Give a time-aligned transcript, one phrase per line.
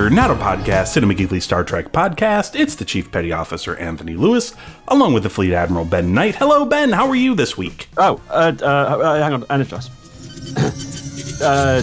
[0.00, 2.58] To I'm a Doctor, not a podcast, Cinema Geekly Star Trek podcast.
[2.58, 4.54] It's the Chief Petty Officer Anthony Lewis,
[4.88, 6.36] along with the Fleet Admiral Ben Knight.
[6.36, 6.92] Hello, Ben.
[6.92, 7.88] How are you this week?
[7.96, 9.90] Oh, uh, uh, uh, hang on, energize.
[11.42, 11.82] uh,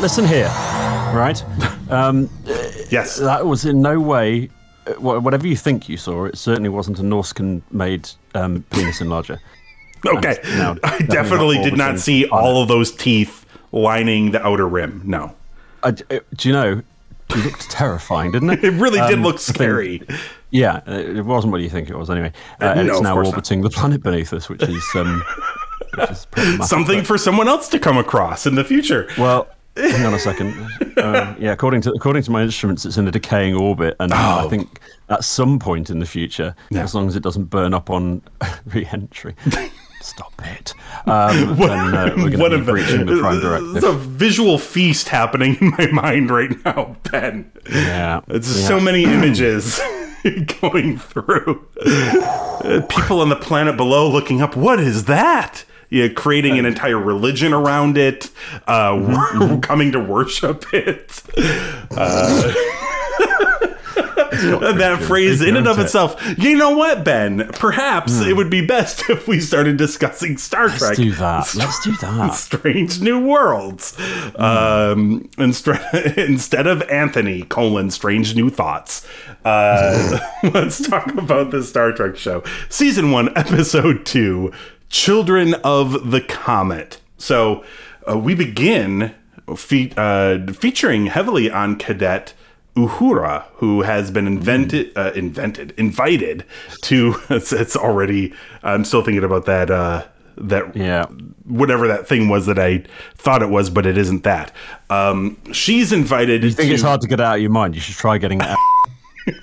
[0.00, 0.48] listen here,
[1.14, 1.42] right?
[1.90, 2.30] Um,
[2.90, 3.18] Yes.
[3.18, 4.48] that was in no way,
[4.86, 9.38] uh, whatever you think you saw, it certainly wasn't a Norscan-made um, penis enlarger.
[10.06, 10.38] Okay.
[10.56, 15.02] no, I definitely not did not see all of those teeth lining the outer rim.
[15.04, 15.34] No.
[15.82, 16.82] I, uh, do you know?
[17.34, 18.64] It looked terrifying, didn't it?
[18.64, 20.02] It really did Um, look I think- scary.
[20.50, 22.32] Yeah, uh, it wasn't what you think it was anyway.
[22.60, 23.34] Uh, Uh, and no, it's now course not.
[23.34, 25.22] orbiting the planet beneath us, which is um,
[25.96, 26.68] which is.
[26.68, 29.08] Something But- for someone else to come across in the future.
[29.16, 30.52] Well, hang on a second.
[30.98, 34.42] Uh, yeah, according to according to my instruments, it's in a decaying orbit, and I
[34.44, 34.48] Oh.
[34.50, 36.82] think at some point in the future, Yeah.
[36.82, 38.20] as long as it doesn't burn up on
[38.66, 39.34] re-entry.
[40.02, 40.74] Stop it.
[41.06, 45.08] Um, then uh, we're going What to be breaching the prime It's a visual feast
[45.08, 47.50] happening in my mind right now, Ben.
[47.70, 48.66] Yeah, It's yeah.
[48.66, 49.80] so many images
[50.60, 51.66] going through.
[51.84, 54.56] Uh, People on the planet below looking up.
[54.56, 55.64] What is that?
[55.90, 58.30] Yeah, creating an entire religion around it,
[58.66, 59.60] uh, Mm-hmm.
[59.60, 61.22] coming to worship it.
[61.96, 62.52] Uh,
[64.32, 66.16] that phrase, in and of itself.
[66.38, 67.48] You know what, Ben?
[67.52, 70.68] Perhaps it would be best if we started discussing Star.
[70.68, 70.96] Let's Trek.
[70.96, 71.54] do that.
[71.54, 72.34] Let's do that.
[72.34, 73.98] Strange New Worlds.
[74.36, 79.06] Um, instead, instead of Anthony colon Strange New Thoughts.
[79.44, 84.52] Uh, let's talk about the Star Trek show, season one, episode two,
[84.88, 87.00] Children of the Comet.
[87.18, 87.64] So
[88.08, 89.12] uh, we begin
[89.56, 92.34] fe- uh, featuring heavily on Cadet.
[92.76, 96.44] Uhura, who has been invented, uh, invented, invited
[96.82, 97.14] to.
[97.30, 98.32] It's, it's already.
[98.62, 99.70] I'm still thinking about that.
[99.70, 100.04] Uh,
[100.38, 101.04] that Yeah.
[101.44, 102.84] whatever that thing was that I
[103.16, 104.50] thought it was, but it isn't that.
[104.88, 106.42] Um, she's invited.
[106.42, 107.74] You think to, it's hard to get out of your mind?
[107.74, 108.58] You should try getting it out.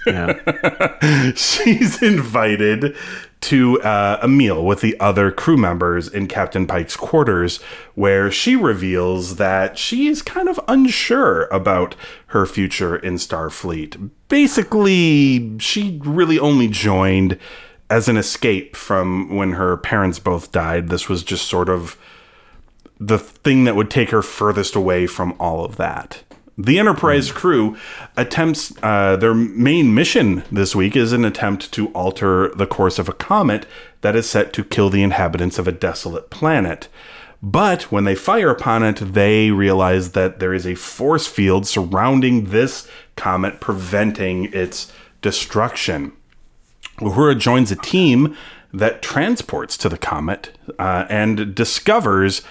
[0.08, 1.34] yeah.
[1.36, 2.96] She's invited
[3.42, 7.58] to uh, a meal with the other crew members in Captain Pike's quarters,
[7.96, 11.96] where she reveals that she's kind of unsure about
[12.28, 14.10] her future in Starfleet.
[14.28, 17.38] Basically, she really only joined
[17.90, 20.90] as an escape from when her parents both died.
[20.90, 21.98] This was just sort of
[23.00, 26.24] the thing that would take her furthest away from all of that.
[26.62, 27.78] The Enterprise crew
[28.18, 33.08] attempts uh, their main mission this week is an attempt to alter the course of
[33.08, 33.66] a comet
[34.02, 36.90] that is set to kill the inhabitants of a desolate planet.
[37.42, 42.50] But when they fire upon it, they realize that there is a force field surrounding
[42.50, 44.92] this comet, preventing its
[45.22, 46.12] destruction.
[46.98, 48.36] Uhura joins a team
[48.74, 52.42] that transports to the comet uh, and discovers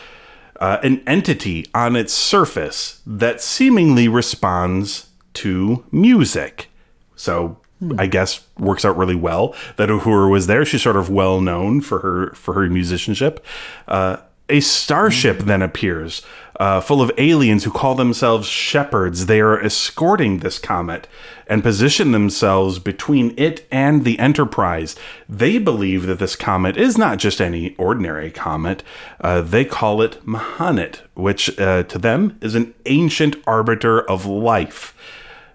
[0.58, 6.68] uh, an entity on its surface that seemingly responds to music.
[7.16, 7.58] So
[7.96, 10.64] I guess works out really well that Uhura was there.
[10.64, 13.44] She's sort of well known for her for her musicianship.
[13.86, 16.22] Uh, a starship then appears,
[16.58, 19.26] uh, full of aliens who call themselves shepherds.
[19.26, 21.06] They are escorting this comet
[21.46, 24.96] and position themselves between it and the Enterprise.
[25.28, 28.82] They believe that this comet is not just any ordinary comet.
[29.20, 34.94] Uh, they call it M'hanit, which uh, to them is an ancient arbiter of life.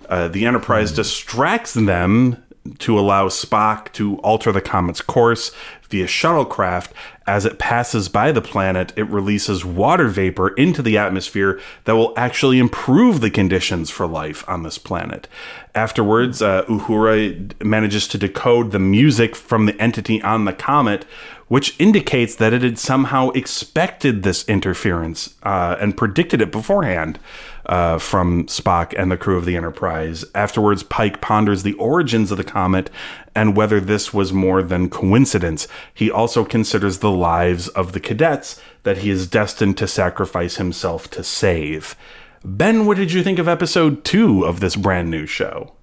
[0.09, 2.43] Uh, the Enterprise distracts them
[2.79, 5.51] to allow Spock to alter the comet's course
[5.89, 6.91] via shuttlecraft.
[7.27, 12.13] As it passes by the planet, it releases water vapor into the atmosphere that will
[12.17, 15.27] actually improve the conditions for life on this planet.
[15.75, 21.05] Afterwards, uh, Uhura manages to decode the music from the entity on the comet,
[21.53, 27.19] which indicates that it had somehow expected this interference uh, and predicted it beforehand
[27.67, 30.25] uh, from Spock and the crew of the Enterprise.
[30.33, 32.89] Afterwards, Pike ponders the origins of the comet
[33.35, 35.67] and whether this was more than coincidence.
[35.93, 41.07] He also considers the lives of the cadets that he is destined to sacrifice himself
[41.11, 41.95] to save.
[42.43, 45.75] Ben, what did you think of episode two of this brand new show?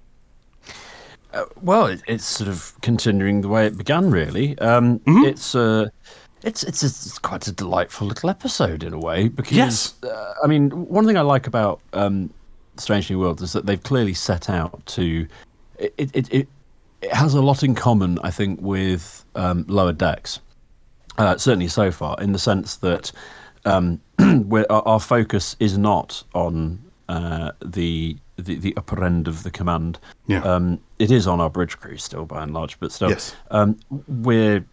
[1.33, 4.11] Uh, well, it, it's sort of continuing the way it began.
[4.11, 5.25] Really, um, Mm-hmm.
[5.25, 5.87] it's uh,
[6.43, 9.93] it's it's it's quite a delightful little episode in a way because Yes.
[10.03, 12.29] uh, I mean, one thing I like about um,
[12.77, 15.27] Strange New Worlds is that they've clearly set out to
[15.79, 16.47] it it, it,
[17.01, 20.39] it has a lot in common, I think, with um, Lower Decks.
[21.17, 23.11] Uh, certainly so far, in the sense that
[23.65, 23.99] um,
[24.47, 26.79] we're, our, our focus is not on
[27.09, 29.99] uh, the, the the upper end of the command.
[30.27, 30.41] Yeah.
[30.43, 33.35] Um, it is on our bridge crew still, by and large, but still, Yes.
[33.51, 33.77] um,
[34.07, 34.65] we're.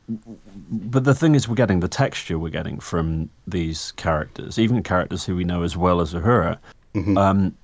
[0.71, 5.25] But the thing is, we're getting the texture we're getting from these characters, even characters
[5.25, 6.59] who we know as well as Uhura,
[7.17, 7.55] um,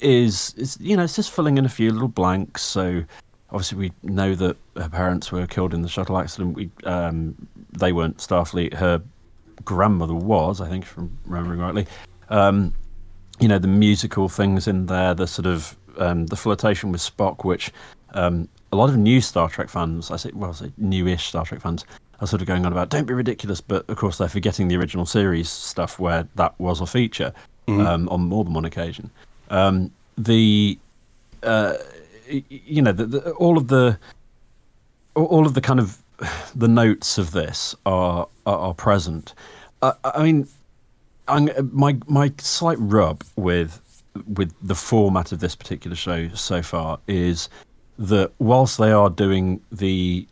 [0.00, 2.62] is is you know it's just filling in a few little blanks.
[2.62, 3.02] So
[3.50, 6.54] obviously we know that her parents were killed in the shuttle accident.
[6.54, 7.34] We um,
[7.72, 8.74] they weren't Starfleet.
[8.74, 9.02] Her
[9.64, 11.86] grandmother was, I think, if I'm remembering rightly.
[12.30, 12.72] Um,
[13.40, 17.44] you know the musical things in there, the sort of um, the flirtation with Spock,
[17.44, 17.70] which
[18.14, 21.44] um, a lot of new Star Trek fans, I say, well, I say newish Star
[21.44, 21.84] Trek fans,
[22.20, 22.90] are sort of going on about.
[22.90, 26.80] Don't be ridiculous, but of course they're forgetting the original series stuff where that was
[26.80, 27.32] a feature
[27.68, 29.10] um, on more than one occasion.
[29.48, 30.78] Um, the
[31.42, 31.74] uh,
[32.48, 33.98] you know the, the, all of the
[35.14, 35.98] all- of the kind of
[36.54, 39.34] the notes of this are are, are present.
[39.82, 40.48] I, I mean,
[41.30, 43.80] I'm, my my slight rub with
[44.26, 47.48] with the format of this particular show so far is
[47.98, 50.26] that whilst they are doing the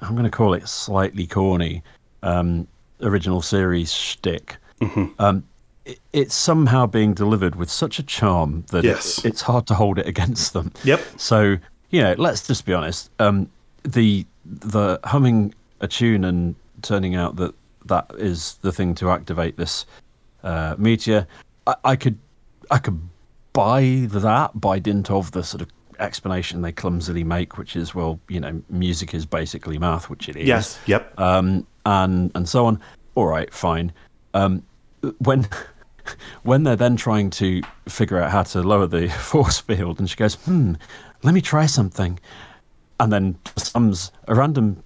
[0.00, 1.82] I'm going to call it slightly corny
[2.22, 2.66] um,
[3.02, 4.56] original series shtick,
[5.18, 5.44] um,
[5.84, 9.18] it, it's somehow being delivered with such a charm that Yes.
[9.18, 10.72] it, it's hard to hold it against them.
[10.84, 11.00] Yep.
[11.18, 11.56] So
[11.90, 13.10] you know, let's just be honest.
[13.18, 13.50] Um,
[13.82, 17.54] the the humming a tune and turning out that
[17.86, 19.84] that is the thing to activate this
[20.42, 21.26] uh, meteor.
[21.66, 22.18] I, I could
[22.70, 23.00] I could
[23.52, 28.18] buy that by dint of the sort of explanation they clumsily make, which is well,
[28.28, 30.78] you know, music is basically math, which it is Yes.
[30.86, 31.18] Yep.
[31.20, 32.80] um, and and so on.
[33.14, 33.92] All right, fine.
[34.34, 34.62] Um,
[35.18, 35.48] when
[36.42, 40.16] when they're then trying to figure out how to lower the force field, and she
[40.16, 40.74] goes, "Hmm,
[41.22, 42.18] let me try something,"
[42.98, 44.82] and then sums a random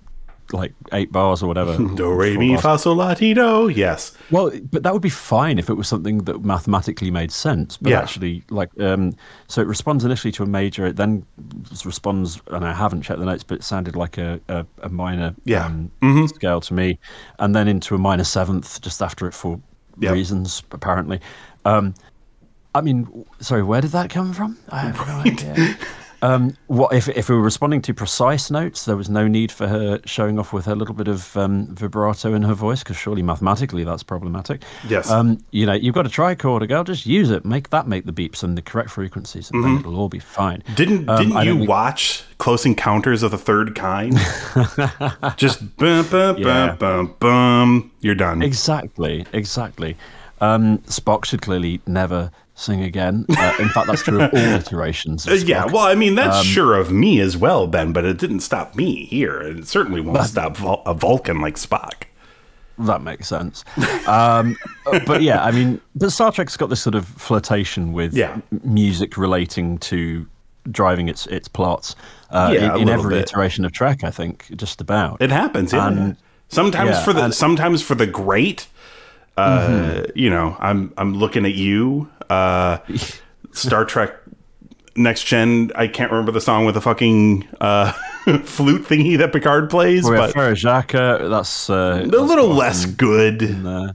[0.52, 1.76] like eight bars or whatever.
[1.94, 3.68] Do re mi fa sol la ti do.
[3.68, 4.16] Yes.
[4.30, 7.76] Well, but that would be fine if it was something that mathematically made sense.
[7.76, 8.00] But Yeah.
[8.00, 9.14] actually, like, um,
[9.48, 11.24] so it responds initially to a major, it then
[11.84, 15.34] responds, and I haven't checked the notes, but it sounded like a, a, a minor
[15.44, 15.66] Yeah.
[15.66, 15.90] um,
[16.28, 16.98] scale to me,
[17.38, 19.60] and then into a minor seventh just after it for
[20.00, 20.12] Yep.
[20.12, 21.20] reasons, apparently.
[21.64, 21.94] Um,
[22.74, 24.58] I mean, sorry, where did that come from?
[24.68, 25.76] I have no idea.
[26.24, 28.86] Um, what if if we were responding to precise notes?
[28.86, 32.32] There was no need for her showing off with her little bit of um, vibrato
[32.32, 34.62] in her voice, because surely mathematically that's problematic.
[34.88, 35.10] Yes.
[35.10, 36.82] Um, you know, you've got a tricorder, girl.
[36.82, 37.44] Just use it.
[37.44, 40.62] Make that make the beeps and the correct frequencies, and then it'll all be fine.
[40.74, 44.16] Didn't Um, didn't you think- watch Close Encounters of the Third Kind?
[45.36, 46.68] Just bum bum Yeah.
[46.68, 47.90] bum bum bum.
[48.00, 48.40] You're done.
[48.42, 49.96] Exactly, exactly.
[50.40, 53.26] Um, Spock should clearly never sing again.
[53.36, 55.26] Uh, in fact, that's true of all iterations.
[55.26, 58.04] Of Uh, yeah, well, I mean that's Um, sure of me as well, Ben, but
[58.04, 62.04] it didn't stop me here, and it certainly won't stop Vul- a Vulcan like Spock.
[62.78, 63.64] That makes sense.
[64.08, 64.56] Um,
[65.06, 68.40] but yeah, I mean, but Star Trek's got this sort of flirtation with Yeah.
[68.64, 70.26] music relating to
[70.70, 71.94] driving its its plots
[72.30, 73.30] uh, Yeah, in, in every bit.
[73.30, 74.02] iteration of Trek.
[74.02, 75.20] I think just about.
[75.20, 75.86] It happens, yeah.
[75.88, 76.16] And-
[76.48, 78.66] sometimes yeah, for the and- sometimes for the great.
[79.36, 80.18] Uh, Mm-hmm.
[80.18, 82.08] You know, I'm I'm looking at you.
[82.30, 82.78] Uh,
[83.52, 84.14] Star Trek
[84.96, 85.70] Next Gen.
[85.74, 87.92] I can't remember the song with the fucking uh,
[88.44, 92.48] flute thingy that Picard plays, We have but Frère Jacques, That's uh, a that's little
[92.48, 93.42] less good.
[93.66, 93.92] Uh,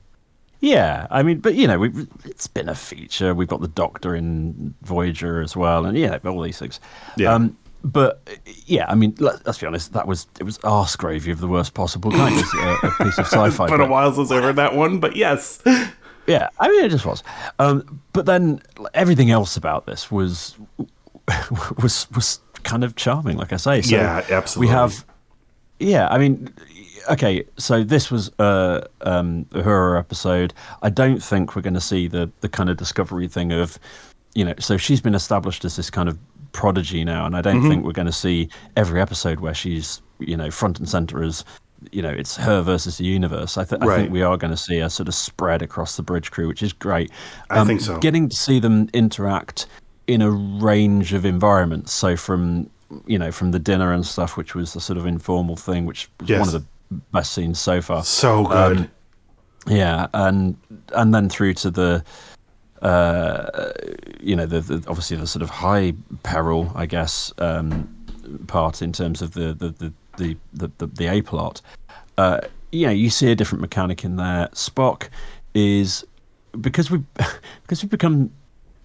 [0.62, 3.34] yeah, I mean, but you know, we've, it's been a feature.
[3.34, 6.82] We've got the Doctor in Voyager as well, and yeah, all these things.
[7.16, 7.34] Yeah.
[7.34, 8.22] Um, but
[8.66, 9.94] yeah, I mean, let, let's be honest.
[9.94, 12.36] That was it was arse gravy of the worst possible kind.
[12.38, 13.64] It's a, a piece of sci-fi.
[13.66, 15.62] It's been a while since I heard that one, but yes.
[16.28, 17.24] Yeah, I mean, it just was.
[17.58, 18.62] Um, but then
[18.94, 20.56] everything else about this was
[21.82, 23.38] was was kind of charming.
[23.38, 24.72] Like I say, so Yeah, absolutely.
[24.72, 25.06] We have,
[25.80, 26.08] yeah.
[26.10, 26.54] I mean,
[27.10, 27.46] okay.
[27.58, 30.54] So this was a um, a horror episode.
[30.84, 33.80] I don't think we're going to see the the kind of discovery thing of,
[34.36, 34.54] you know.
[34.60, 36.20] So she's been established as this kind of
[36.52, 37.70] prodigy now, and I don't Mm-hmm.
[37.70, 41.44] think we're going to see every episode where she's you know front and center as.
[41.94, 43.58] You know, it's her versus the universe.
[43.58, 46.04] I, th- I think we are going to see a sort of spread across the
[46.04, 47.10] bridge crew, which is great.
[47.50, 47.98] I think so.
[48.00, 49.66] Getting to see them interact
[50.06, 51.94] in a range of environments.
[51.94, 52.70] So from
[53.08, 56.10] you know from the dinner and stuff, which was the sort of informal thing, which
[56.20, 56.40] was Yes.
[56.48, 56.54] one of
[56.90, 58.04] the best scenes so far.
[58.04, 58.78] So good.
[58.80, 58.92] Um,
[59.68, 60.58] Yeah, and
[60.96, 62.04] and then through to the,
[62.82, 63.72] uh,
[64.20, 65.94] you know, the, the obviously the sort of high
[66.24, 67.96] peril, I guess, um,
[68.48, 71.62] part in terms of the the the the the, the, the A plot.
[72.18, 74.50] Uh, you know, you see a different mechanic in there.
[74.54, 75.10] Spock
[75.54, 76.06] is
[76.60, 77.04] because we
[77.64, 78.32] because we've become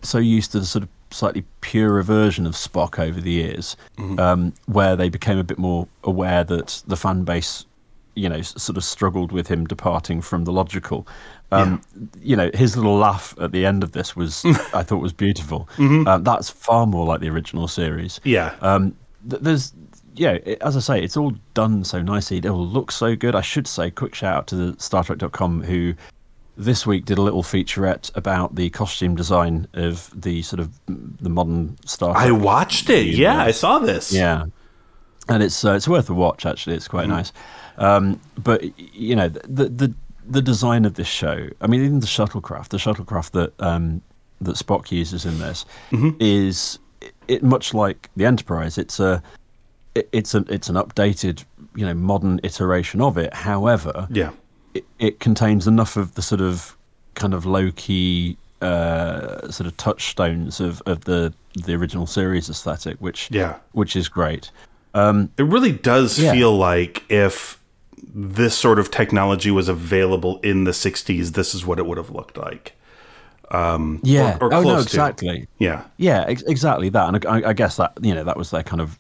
[0.03, 3.77] so used to the sort of slightly purer version of Spock over the years,
[4.19, 7.67] um, where they became a bit more aware that the fan base,
[8.15, 11.07] you know, sort of struggled with him departing from the logical.
[11.53, 11.81] Um,
[12.21, 14.45] You know, his little laugh at the end of this was,
[14.75, 15.69] I thought, was beautiful.
[15.79, 18.21] Um, that's far more like the original series.
[18.25, 18.55] Yeah.
[18.61, 18.97] Um,
[19.29, 19.73] th- there's,
[20.15, 22.39] yeah, it, as I say, it's all done so nicely.
[22.39, 23.35] It all looks so good.
[23.35, 25.95] I should say, quick shout out to the StarTrek.com who
[26.57, 31.29] this week did a little featurette about the costume design of the sort of the
[31.29, 32.27] modern Star Trek.
[32.27, 33.07] I watched it.
[33.07, 34.13] Yeah, I saw this.
[34.13, 34.45] Yeah,
[35.29, 36.47] and it's uh, it's worth a watch.
[36.47, 37.33] Actually, it's quite nice.
[37.79, 38.63] Um, but
[38.95, 39.95] you know the the
[40.27, 41.49] the design of this show.
[41.61, 44.01] I mean, even the shuttlecraft, the shuttlecraft that um,
[44.41, 45.65] that Spock uses in this
[46.21, 46.79] is
[47.29, 48.79] it much like the Enterprise.
[48.79, 49.23] It's a
[49.95, 53.33] it- it's an it's an updated you know modern iteration of it.
[53.35, 54.31] However, Yeah.
[54.75, 56.77] it, it contains enough of the sort of
[57.15, 61.33] kind of low key uh, sort of touchstones of, of the
[61.65, 63.55] the original series aesthetic, which Yeah.
[63.73, 64.51] which is great.
[64.95, 66.33] Um, it really does Yeah.
[66.33, 67.61] feel like if
[68.15, 72.11] this sort of technology was available in the 60s, this is what it would have
[72.11, 72.75] looked like.
[73.51, 74.39] Um, yeah.
[74.41, 74.89] or oh no, close to.
[74.91, 75.49] exactly.
[75.59, 75.85] Yeah.
[75.97, 77.09] Yeah, ex- exactly that.
[77.15, 78.99] And I, I guess that you know that was their kind of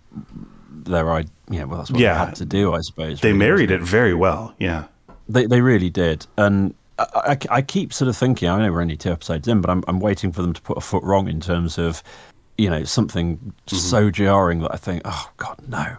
[0.70, 1.30] their idea.
[1.50, 2.12] Yeah, well, that's what Yeah.
[2.14, 3.20] they had to do, I suppose.
[3.20, 4.54] They really, married it very well.
[4.58, 4.84] Yeah.
[5.28, 7.06] They they really did, and I,
[7.50, 8.48] I, I keep sort of thinking.
[8.48, 10.76] I know we're only two episodes in, but I'm I'm waiting for them to put
[10.76, 12.02] a foot wrong in terms of,
[12.58, 15.96] you know, something so jarring that I think, oh God, no.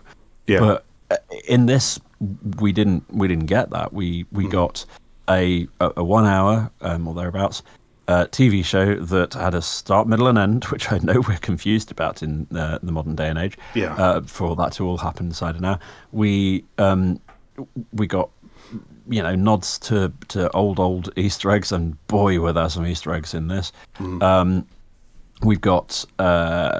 [0.47, 0.59] Yeah.
[0.59, 1.99] But uh, in this,
[2.59, 3.93] we didn't we didn't get that.
[3.93, 4.85] We we got
[5.29, 7.63] a a, one hour um, or thereabouts.
[8.07, 11.89] Uh, TV show that had a start, middle, and end, which I know we're confused
[11.89, 13.57] about in uh, the modern day and age.
[13.73, 13.95] Yeah.
[13.95, 15.79] Uh, for that to all happen inside an hour,
[16.11, 17.19] we um,
[17.93, 18.29] we got
[19.07, 23.13] you know nods to to old old Easter eggs, and boy were there some Easter
[23.13, 23.71] eggs in this.
[24.21, 24.67] Um,
[25.43, 26.79] we've got uh,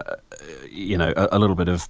[0.69, 1.87] you know a, a little bit of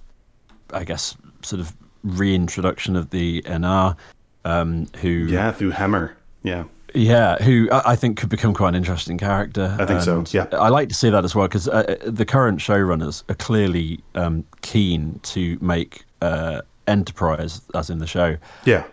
[0.72, 3.96] I guess sort of reintroduction of the Aenar,
[4.44, 5.52] um, who Yeah.
[5.52, 6.64] Through Hemmer, Yeah.
[6.94, 9.76] yeah, who I I think could become quite an interesting character.
[9.78, 10.46] I think so, yeah.
[10.52, 14.44] I like to see that as well because uh, the current showrunners are clearly um,
[14.62, 18.84] keen to make uh, Enterprise, as in the show, Yeah.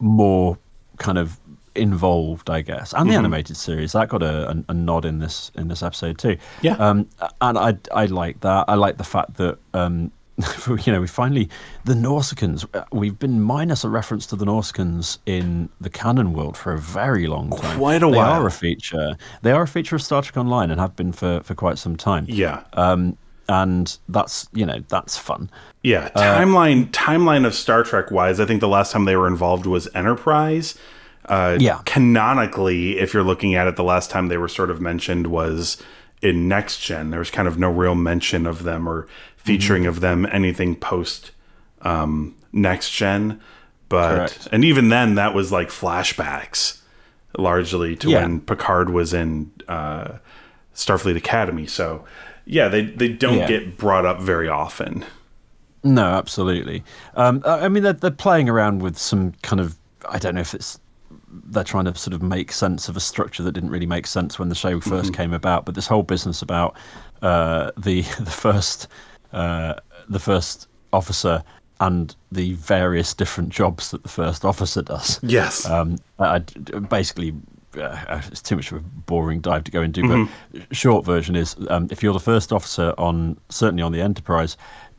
[0.00, 0.56] more
[0.98, 1.38] kind of
[1.74, 3.18] involved, I guess, and the Mm-hmm.
[3.24, 6.36] animated series that got a, a, a nod in this in this episode too.
[6.62, 6.74] Yeah.
[6.74, 7.08] um,
[7.40, 8.64] and I I like that.
[8.68, 10.10] I like the fact that um,
[10.86, 11.48] you know we finally
[11.84, 12.66] the Nausicaans.
[12.74, 16.78] uh, We've been minus a reference to the Nausicaans in the canon world for a
[16.78, 17.78] very long time.
[17.78, 18.42] Quite a they while.
[18.42, 19.16] are a feature.
[19.42, 21.96] They are a feature of Star Trek Online and have been for for quite some
[21.96, 22.24] time.
[22.28, 22.64] Yeah.
[22.74, 23.16] Um,
[23.48, 25.50] and that's you know that's fun.
[25.82, 29.26] Yeah, Uh, timeline timeline of Star Trek wise, I think the last time they were
[29.26, 30.76] involved was Enterprise.
[31.26, 31.80] Uh, Yeah.
[31.84, 35.80] Canonically, if you're looking at it, the last time they were sort of mentioned was
[36.20, 37.10] in Next Gen.
[37.10, 39.88] There was kind of no real mention of them or featuring Mm-hmm.
[39.88, 41.30] of them anything post
[41.82, 43.40] um, Next Gen.
[43.88, 44.48] But Correct.
[44.52, 46.80] and even then, that was like flashbacks
[47.36, 48.22] largely to Yeah.
[48.22, 50.18] when Picard was in uh,
[50.74, 51.66] Starfleet Academy.
[51.66, 52.04] So
[52.46, 53.48] yeah, they they don't Yeah.
[53.48, 55.04] get brought up very often.
[55.84, 56.84] No, absolutely.
[57.16, 59.76] Um, I mean, they're, they're playing around with some kind of.
[60.08, 60.78] I don't know if it's
[61.32, 64.38] they're trying to sort of make sense of a structure that didn't really make sense
[64.38, 65.64] when the show 1st came about.
[65.64, 66.76] But this whole business about
[67.22, 68.88] uh, the the first
[69.32, 69.74] uh,
[70.08, 71.42] the first officer
[71.80, 75.18] and the various different jobs that the first officer does.
[75.22, 75.68] Yes.
[75.68, 77.34] Um, I, basically,
[77.76, 80.28] uh, it's too much of a boring dive to go into.
[80.52, 84.56] But short version is, um, if you're the first officer on certainly on the Enterprise,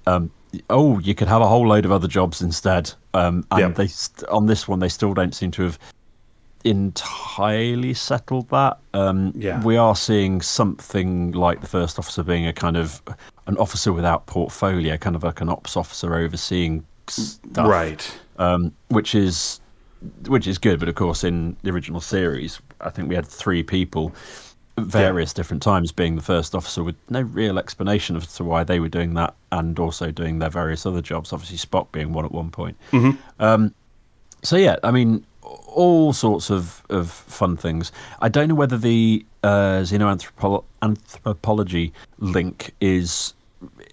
[0.08, 0.30] um,
[0.70, 2.92] oh, you could have a whole load of other jobs instead.
[3.14, 3.76] Um, and Yep.
[3.76, 5.80] they st- on this one they still don't seem to have
[6.64, 8.78] entirely settled that.
[8.94, 9.62] Um, Yeah.
[9.64, 13.02] we are seeing something like the first officer being a kind of
[13.48, 18.18] an officer without portfolio, kind of like an ops officer overseeing stuff Right.
[18.38, 19.60] um, which is
[20.28, 20.80] which is good.
[20.80, 24.12] But of course, in the original series, I think we had three people,
[24.78, 28.64] at various different times, being the first officer with no real explanation as to why
[28.66, 31.32] they were doing that, and also doing their various other jobs.
[31.32, 32.76] Obviously, Spock being one at one point.
[32.92, 33.12] Hmm.
[33.40, 33.74] Um,
[34.42, 35.26] so yeah, I mean,
[35.68, 37.92] all sorts of, of fun things.
[38.22, 43.34] I don't know whether the uh, xenoanthropo- anthropology link is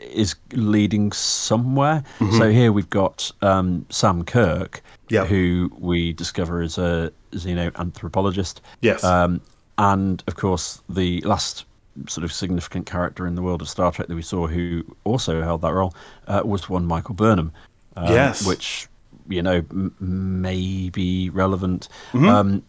[0.00, 2.02] is leading somewhere.
[2.38, 5.26] So here we've got um, Sam Kirk, Yep.
[5.28, 8.60] who we discover is a xenoanthropologist.
[8.80, 9.04] Yes.
[9.04, 9.40] Um,
[9.78, 11.64] and of course, the last
[12.08, 15.42] sort of significant character in the world of Star Trek that we saw who also
[15.42, 15.94] held that role
[16.28, 17.52] uh, was one Michael Burnham.
[17.96, 18.46] Um, Yes.
[18.46, 18.88] Which,
[19.28, 21.88] you know, m- may be relevant.
[22.12, 22.28] Mm-hmm.
[22.28, 22.62] Um,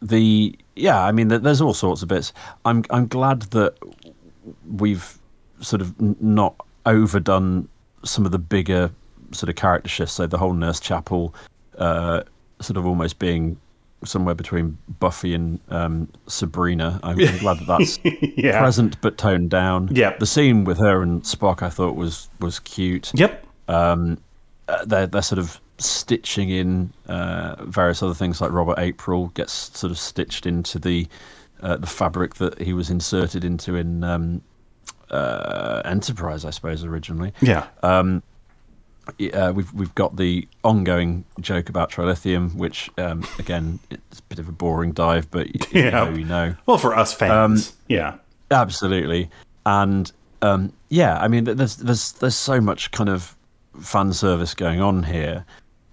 [0.00, 2.32] the yeah, I mean, there's all sorts of bits.
[2.64, 3.74] I'm I'm glad that
[4.76, 5.18] we've
[5.60, 6.54] sort of n- not
[6.86, 7.68] overdone
[8.04, 8.90] some of the bigger
[9.30, 10.14] sort of character shifts.
[10.14, 11.34] So the whole Nurse Chapel,
[11.78, 12.22] uh,
[12.60, 13.56] sort of almost being
[14.04, 16.98] somewhere between Buffy and um, Sabrina.
[17.02, 17.98] I'm, I'm glad that that's
[18.36, 18.58] yeah.
[18.58, 19.88] present but toned down.
[19.92, 20.18] Yep.
[20.18, 23.12] The scene with her and Spock, I thought was was cute.
[23.14, 23.46] Yep.
[24.68, 29.52] Uh, they're they're sort of stitching in uh, various other things, like Robert April gets
[29.78, 31.06] sort of stitched into the
[31.62, 34.42] uh, the fabric that he was inserted into in um,
[35.10, 37.32] uh, Enterprise, I suppose, originally.
[37.40, 37.66] Yeah.
[37.82, 44.38] Uh, we've we've got the ongoing joke about trilithium, which um, again it's a bit
[44.38, 45.90] of a boring dive, but y- you Yeah.
[45.90, 46.54] know you know.
[46.66, 47.70] well, for us fans.
[47.70, 48.14] Um, yeah.
[48.52, 49.28] Absolutely,
[49.66, 50.12] and
[50.42, 53.34] um, yeah, I mean, there's there's there's so much kind of
[53.80, 55.44] fan service going on here,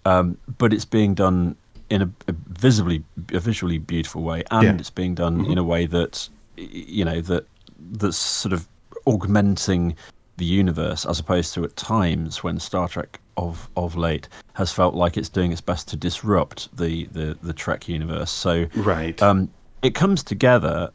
[0.05, 1.55] um, but it's being done
[1.89, 3.03] in a, a visibly,
[3.33, 4.73] a visually beautiful way, and Yeah.
[4.77, 6.27] it's being done in a way that
[6.57, 7.45] you know that
[7.93, 8.67] that's sort of
[9.07, 9.95] augmenting
[10.37, 14.93] the universe, as opposed to at times when Star Trek of of late has felt
[14.95, 18.31] like it's doing its best to disrupt the the, the Trek universe.
[18.31, 19.21] So Right.
[19.21, 19.49] um,
[19.81, 20.91] it comes together,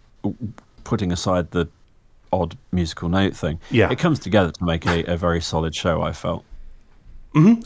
[0.85, 1.67] putting aside the
[2.33, 3.59] odd musical note thing.
[3.71, 3.91] Yeah.
[3.91, 6.03] it comes together to make a, a very solid show.
[6.03, 6.45] I felt.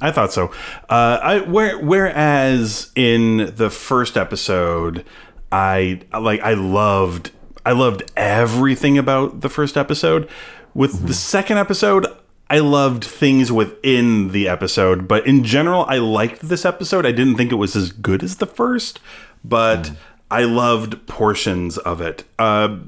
[0.00, 0.50] I thought so.
[0.88, 5.04] Uh, I where whereas in the first episode,
[5.52, 7.32] I like I loved
[7.66, 10.28] I loved everything about the first episode.
[10.74, 12.06] With the second episode,
[12.48, 17.04] I loved things within the episode, but in general, I liked this episode.
[17.04, 19.00] I didn't think it was as good as the first,
[19.44, 19.92] but
[20.30, 22.24] I loved portions of it.
[22.38, 22.78] Uh,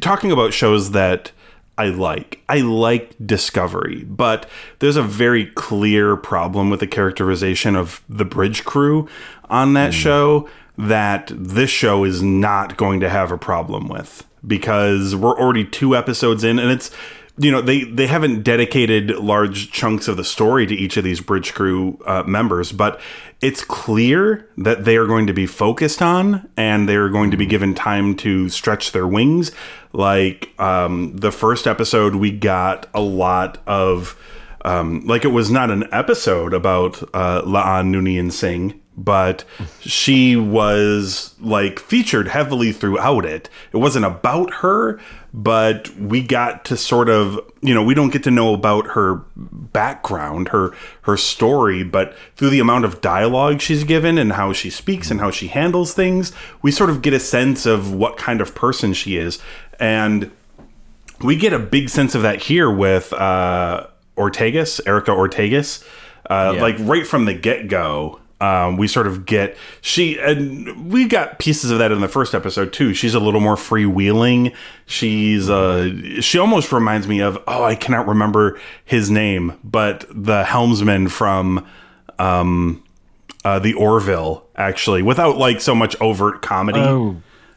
[0.00, 1.32] talking about shows that
[1.76, 2.40] I like.
[2.48, 8.64] I like Discovery, but there's a very clear problem with the characterization of the bridge
[8.64, 9.08] crew
[9.50, 9.98] on that hmm.
[9.98, 15.64] show that this show is not going to have a problem with because we're already
[15.64, 16.90] two episodes in and it's
[17.38, 21.20] you know they they haven't dedicated large chunks of the story to each of these
[21.20, 23.00] bridge crew uh, members but
[23.40, 27.46] it's clear that they are going to be focused on and they're going to be
[27.46, 29.50] given time to stretch their wings
[29.92, 34.16] like um, the first episode we got a lot of
[34.64, 39.44] um, like it was not an episode about uh, La'an Noonien Singh, but
[39.80, 43.50] she was like featured heavily throughout it.
[43.72, 44.98] It wasn't about her,
[45.36, 49.16] but we got to sort of, you know, we don't get to know about her
[49.34, 54.70] background, her her story, but through the amount of dialogue she's given and how she
[54.70, 56.30] speaks and how she handles things,
[56.62, 59.40] we sort of get a sense of what kind of person she is.
[59.80, 60.30] And
[61.20, 65.84] we get a big sense of that here with uh, Ortegas, Erica Ortegas.
[66.30, 66.62] Uh, Yeah.
[66.62, 71.38] Like right from the get go, um, we sort of get she and we got
[71.38, 72.92] pieces of that in the first episode too.
[72.92, 74.54] She's a little more freewheeling.
[74.86, 80.44] She's uh, she almost reminds me of oh I cannot remember his name, but the
[80.44, 81.66] helmsman from
[82.18, 82.82] um,
[83.44, 86.80] uh, the Orville actually, without like so much overt comedy.
[86.80, 87.16] Oh.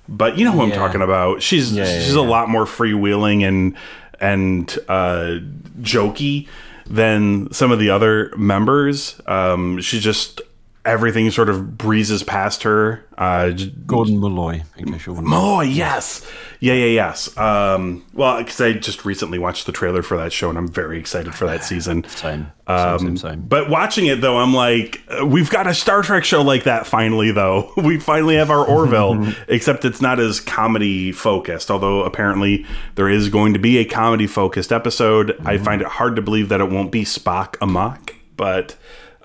[0.09, 1.41] But you know who I'm talking about.
[1.41, 2.27] She's Yeah, yeah, she's a yeah.
[2.27, 3.75] lot more freewheeling and
[4.21, 5.39] and uh,
[5.81, 6.47] jokey
[6.85, 9.19] than some of the other members.
[9.25, 10.41] Um, she just
[10.87, 13.05] everything sort of breezes past her.
[13.17, 13.51] Uh,
[13.85, 15.35] Gordon Malloy, in case you're wondering.
[15.35, 16.25] Oh yes,
[16.59, 17.35] yeah, yeah, yes.
[17.37, 20.97] Um, well, because I just recently watched the trailer for that show, and I'm very
[20.99, 22.03] excited for that season.
[22.05, 23.41] Same, same, Um, same, same.
[23.41, 26.87] But watching it though, I'm like, uh, we've got a Star Trek show like that
[26.87, 27.31] finally.
[27.31, 31.69] Though we finally have our Orville, except it's not as comedy focused.
[31.69, 35.35] Although apparently there is going to be a comedy focused episode.
[35.45, 38.77] I find it hard to believe that it won't be Spock amok, but.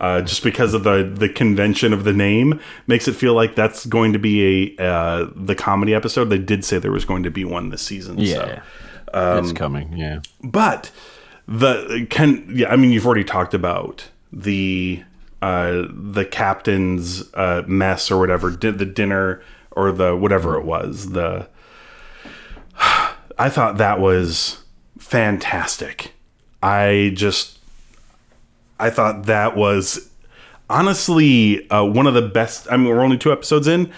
[0.03, 3.87] Uh, just because of the the convention of the name makes it feel like that's
[3.87, 6.25] going to be a uh, the comedy episode.
[6.25, 8.17] They did say there was going to be one this season.
[8.17, 8.23] so.
[8.25, 8.63] Yeah,
[9.15, 9.97] um, it's coming.
[9.97, 10.91] Yeah, But
[11.47, 15.05] the can yeah, I mean you've already talked about the
[15.41, 21.11] uh the captain's uh mess or whatever, did the dinner or the whatever it was.
[21.11, 21.49] The
[23.39, 24.65] I thought that was
[24.99, 26.13] fantastic.
[26.61, 27.61] I just
[28.79, 30.11] I thought that was
[30.71, 32.67] honestly uh, one of the best.
[32.71, 33.93] I mean, we're only two episodes in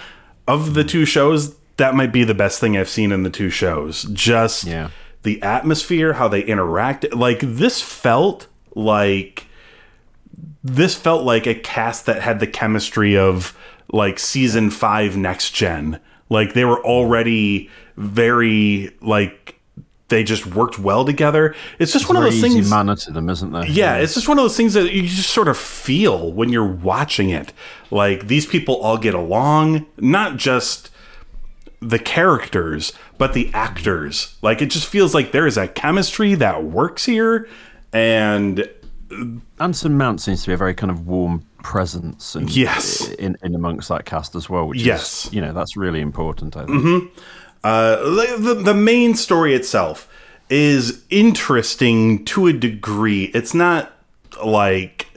[0.46, 1.54] of the two shows.
[1.76, 4.04] That might be the best thing I've seen in the two shows.
[4.12, 4.90] Just Yeah.
[5.22, 7.12] the atmosphere, how they interact.
[7.14, 9.46] Like this felt like
[10.62, 13.56] this felt like a cast that had the chemistry of
[13.92, 16.00] like season five next gen.
[16.30, 19.53] Like they were already very like
[20.14, 21.54] they just worked well together.
[21.80, 22.70] It's just one of those things.
[22.70, 23.66] manner to them, isn't there?
[23.66, 26.64] Yeah, it's just one of those things that you just sort of feel when you're
[26.64, 27.52] watching it.
[27.90, 30.90] Like these people all get along, not just
[31.80, 34.36] the characters, but the actors.
[34.40, 37.48] Like it just feels like there is a chemistry that works here
[37.92, 38.68] and
[39.60, 43.08] Anson Mount seems to be a very kind of warm presence and Yes.
[43.18, 45.26] in, in amongst that cast as well, which Yes.
[45.26, 46.82] is you know, that's really important, I think.
[46.84, 47.20] Mm-hmm.
[47.64, 47.96] Uh,
[48.36, 50.06] the, the main story itself
[50.50, 53.24] is interesting to a degree.
[53.34, 53.90] It's not
[54.44, 55.08] like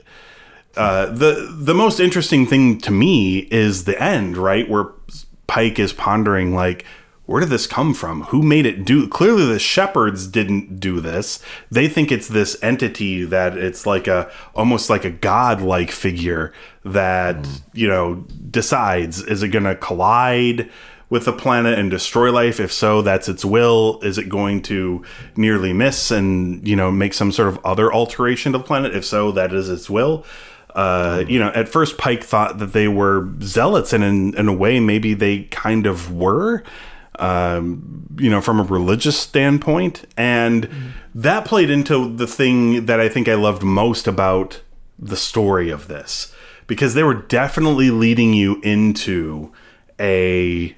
[0.74, 4.68] uh, the the most interesting thing to me is the end, right?
[4.68, 4.86] Where
[5.46, 6.84] Pike is pondering like.
[7.26, 8.22] Where did this come from?
[8.22, 9.06] Who made it do?
[9.06, 11.40] Clearly, the shepherds didn't do this.
[11.70, 16.54] They think it's this entity that it's like a almost like a god-like figure
[16.86, 20.70] that you know decides is it going to collide
[21.10, 22.60] with the planet and destroy life?
[22.60, 24.00] If so, that's its will.
[24.02, 25.04] Is it going to
[25.36, 28.94] nearly miss and you know make some sort of other alteration to the planet?
[28.94, 30.24] If so, that is its will.
[30.74, 34.52] Uh, you know, at first Pike thought that they were zealots, and in, in a
[34.52, 36.62] way, maybe they kind of were.
[37.20, 40.70] Um, you know, from a religious standpoint, and
[41.16, 44.60] that played into the thing that I think I loved most about
[45.00, 46.32] the story of this,
[46.68, 49.52] because they were definitely leading you into
[49.98, 50.76] a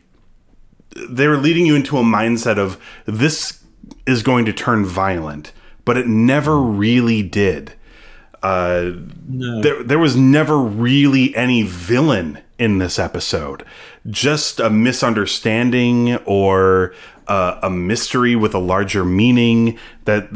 [1.09, 3.63] they were leading you into a mindset of this
[4.07, 5.53] is going to turn violent,
[5.85, 7.75] but it never really did.
[8.43, 8.93] Uh,
[9.63, 13.65] there, there was never really any villain in this episode.
[14.09, 16.95] Just a misunderstanding or
[17.29, 20.29] uh, a mystery with a larger meaning that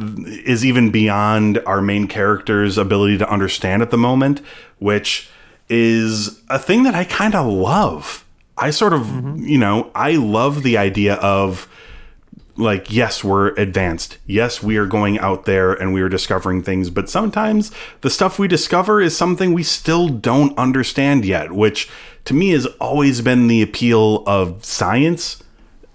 [0.45, 4.41] is even beyond our main character's ability to understand at the moment,
[4.79, 5.29] which
[5.69, 8.24] is a thing that I kind of love.
[8.57, 9.45] I sort of, mm-hmm.
[9.45, 11.69] you know, I love the idea of
[12.57, 14.19] like, yes, we're advanced.
[14.27, 18.39] Yes, we are going out there and we are discovering things, but sometimes the stuff
[18.39, 21.89] we discover is something we still don't understand yet, which
[22.27, 25.43] to me has always been the appeal of science.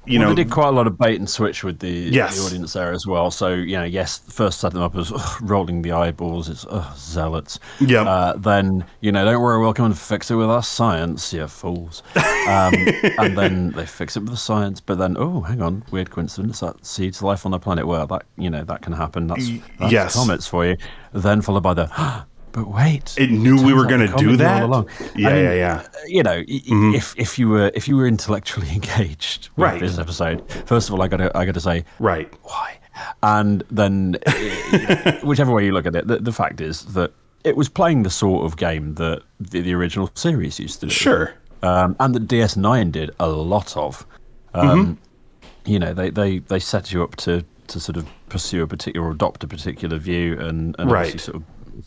[0.10, 2.38] You Well, know, they did quite a lot of bait and switch with the, Yes.
[2.40, 3.30] the audience there as well.
[3.30, 6.98] So, you know, yes, first set them up as ugh, rolling the eyeballs, it's ugh,
[6.98, 7.60] zealots.
[7.80, 8.08] Yep.
[8.08, 11.48] Uh, then, you know, don't worry, we'll come and fix it with our science, you
[11.48, 12.02] fools.
[12.16, 12.74] Um,
[13.20, 16.62] and then they fix it with the science, but then, oh, hang on, weird coincidence,
[16.62, 17.86] that seeds life on the planet.
[17.86, 19.28] Well, that, you know, that can happen.
[19.28, 19.48] That's,
[19.80, 20.16] that's yes.
[20.16, 20.76] comets for you.
[21.14, 21.86] Then followed by the,
[22.52, 23.16] but wait.
[23.18, 24.64] it knew we were going to do knew all that.
[24.64, 24.90] along.
[25.16, 25.88] Yeah, I mean, yeah, yeah.
[26.08, 26.62] you know, y-
[26.96, 29.80] if if you were if you were intellectually engaged with Right.
[29.80, 32.32] this episode, first of all, I got to I got to say Right.
[32.44, 32.78] why,
[33.24, 34.18] and then
[35.24, 37.12] whichever way you look at it, the, the fact is that
[37.44, 40.92] it was playing the sort of game that the, the original series used to do,
[40.92, 41.34] Sure.
[41.64, 44.06] um, and that DS9 did a lot of.
[44.54, 44.98] Um,
[45.66, 49.08] You know, they, they they set you up to to sort of pursue a particular
[49.08, 51.20] or adopt a particular view, and, and Right.
[51.20, 51.44] sort of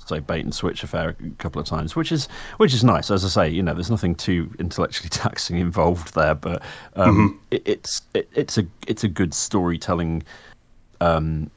[0.07, 3.11] say bait and switch affair a couple of times, which is which is nice.
[3.11, 6.63] As I say, you know, there's nothing too intellectually taxing involved there, but
[6.97, 10.23] um, it, it's it, it's a it's a good storytelling
[11.01, 11.51] um,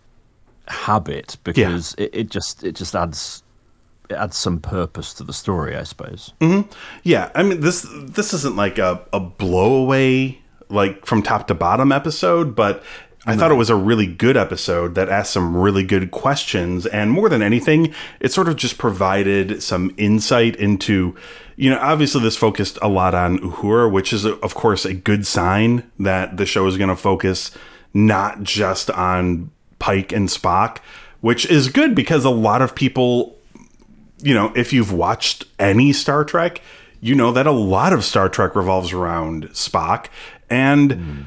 [0.67, 3.43] habit because it, it just it just adds
[4.09, 6.33] it adds some purpose to the story, I suppose.
[7.03, 10.37] Yeah, I mean this this isn't like a, a blowaway
[10.69, 12.83] like from top to bottom episode, but
[13.25, 17.11] I thought it was a really good episode that asked some really good questions and
[17.11, 21.15] more than anything, it sort of just provided some insight into
[21.57, 25.25] you know, obviously this focused a lot on Uhura, which is of course a good
[25.25, 27.51] sign that the show is going to focus
[27.93, 30.79] not just on Pike and Spock,
[31.21, 33.35] which is good because a lot of people
[34.21, 36.61] you know, if you've watched any Star Trek,
[37.01, 40.07] you know that a lot of Star Trek revolves around Spock.
[40.49, 41.21] And hmm.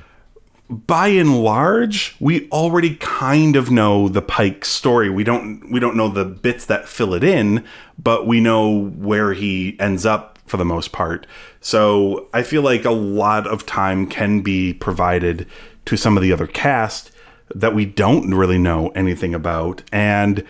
[0.70, 5.09] By and large, we already kind of know the Pike story.
[5.09, 7.64] We don't we don't know the bits that fill it in,
[7.98, 11.26] but we know where he ends up for the most part.
[11.61, 15.46] So I feel like a lot of time can be provided
[15.87, 17.11] to some of the other cast
[17.54, 19.83] that we don't really know anything about.
[19.90, 20.44] And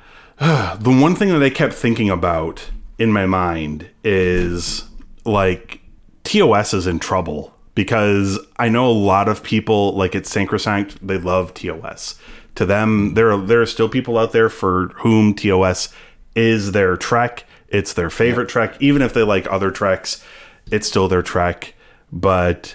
[0.38, 4.84] the one thing that I kept thinking about in my mind is
[5.24, 5.80] like
[6.22, 7.54] TOS is in trouble
[7.84, 12.18] because I know a lot of people like it's sacrosanct they love TOS.
[12.56, 15.88] To them there are there are still people out there for whom TOS
[16.34, 17.44] is their trek.
[17.68, 20.22] It's their favorite trek even if they like other treks,
[20.70, 21.72] it's still their trek.
[22.12, 22.74] But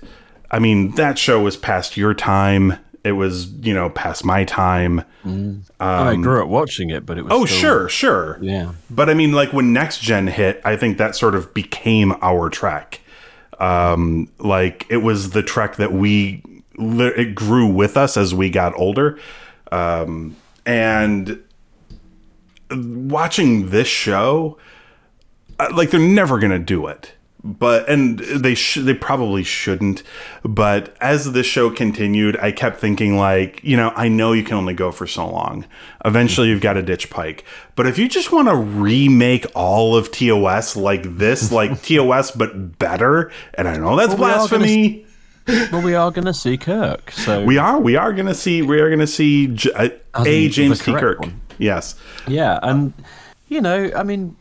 [0.50, 2.80] I mean that show was past your time.
[3.04, 5.04] It was, you know, past my time.
[5.24, 5.62] Mm.
[5.80, 8.40] I um, grew up watching it, but it was Oh, still- sure, sure.
[8.42, 8.72] Yeah.
[8.90, 12.50] But I mean, like when next gen hit, I think that sort of became our
[12.50, 13.02] track.
[13.60, 16.42] Um, like it was the Trek that we
[16.78, 19.18] it grew with us as we got older,
[19.72, 21.42] um, and
[22.72, 24.58] watching this show,
[25.60, 27.14] uh, like they're never gonna do it
[27.48, 30.02] but and they sh- they probably shouldn't
[30.44, 34.56] but as the show continued i kept thinking like you know i know you can
[34.58, 35.64] only go for so long.
[36.04, 37.44] Eventually you've got to ditch pike.
[37.76, 42.80] But if you just want to remake all of tos like this like tos but
[42.80, 45.06] better and i know that's Well, blasphemy.
[45.48, 48.80] well, we are going to see Kirk, so we are we are gonna see we
[48.80, 49.90] are gonna see J- uh,
[50.26, 50.50] a.
[50.50, 50.92] james t.
[50.94, 51.20] kirk.
[51.20, 51.40] one.
[51.60, 51.94] yes.
[52.28, 52.94] Yeah, and
[53.48, 54.36] you know, I mean,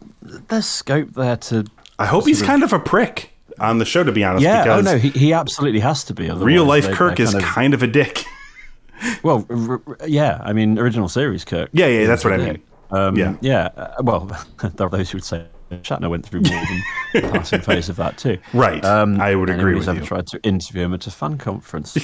[0.48, 1.66] there's scope there to.
[1.98, 3.30] I hope he's kind of a prick
[3.60, 6.30] on the show to be honest Yeah, oh no, he, he absolutely has to be.
[6.30, 8.24] real life they- kirk they're is kind of- kind of a dick
[9.22, 11.68] Well, r- r- yeah, I mean, original series Kirk.
[11.72, 12.62] Yeah, yeah, that's what I mean.
[12.90, 13.36] Um, Yeah.
[13.42, 13.68] yeah.
[13.76, 14.20] uh, well,
[14.76, 15.44] there are those who would say
[15.82, 18.38] Shatner went through more than the passing phase of that too.
[18.54, 18.82] Right.
[18.84, 20.06] I would agree with ever you.
[20.06, 21.94] tried to interview him at a fan conference,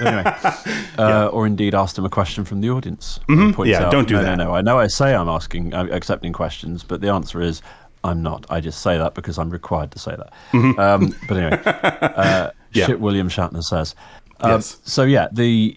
[0.00, 0.22] anyway,
[0.98, 3.18] uh, or indeed asked him a question from the audience.
[3.28, 3.64] Mm-hmm.
[3.64, 4.36] Yeah, out, don't do no, that.
[4.38, 7.60] No, no, I know I say I'm asking, I'm accepting questions, but the answer is.
[8.06, 8.46] I'm not.
[8.48, 10.32] I just say that because I'm required to say that.
[10.78, 12.50] Um, but anyway, uh, Mm-hmm.
[12.72, 12.86] Yeah.
[12.86, 13.94] shit William Shatner says.
[14.40, 14.76] Um, Yes.
[14.84, 15.76] So yeah, the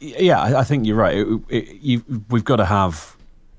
[0.00, 1.16] yeah, I, I think you're right.
[1.18, 3.14] It, it, you, we've got to have